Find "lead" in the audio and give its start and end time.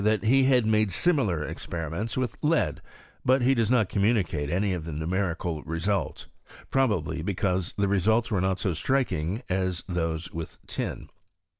2.41-2.81